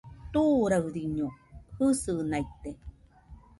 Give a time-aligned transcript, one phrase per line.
[0.33, 1.27] Turaɨriño
[1.77, 2.69] jɨsɨnaite